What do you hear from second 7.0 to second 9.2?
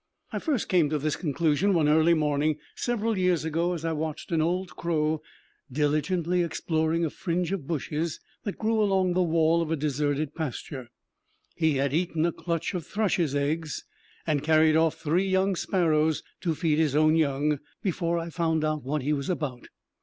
a fringe of bushes that grew along